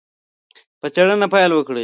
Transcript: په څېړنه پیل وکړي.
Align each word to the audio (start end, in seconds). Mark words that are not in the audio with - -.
په 0.79 0.87
څېړنه 0.93 1.27
پیل 1.33 1.51
وکړي. 1.55 1.79